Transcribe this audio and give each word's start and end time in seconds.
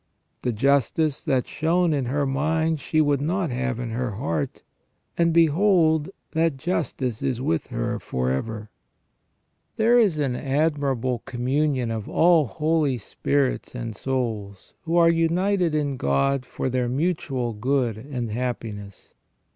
The 0.41 0.51
justice 0.51 1.23
that 1.25 1.45
shone 1.47 1.93
in 1.93 2.05
her 2.05 2.25
mind 2.25 2.79
she 2.79 3.01
would 3.01 3.21
not 3.21 3.51
have 3.51 3.79
in 3.79 3.91
her 3.91 4.13
heart, 4.15 4.63
and 5.15 5.31
behold, 5.31 6.09
that 6.31 6.57
justice 6.57 7.21
is 7.21 7.39
with 7.39 7.67
her 7.67 7.99
for 7.99 8.31
ever! 8.31 8.71
There 9.75 9.99
is 9.99 10.17
an 10.17 10.35
admirable 10.35 11.19
communion 11.25 11.91
of 11.91 12.09
all 12.09 12.47
holy 12.47 12.97
spirits 12.97 13.75
and 13.75 13.95
souls, 13.95 14.73
who 14.85 14.97
are 14.97 15.07
united 15.07 15.75
in 15.75 15.97
God 15.97 16.47
for 16.47 16.67
their 16.67 16.89
mutual 16.89 17.53
good 17.53 17.95
and 17.99 18.31
happiness. 18.31 19.13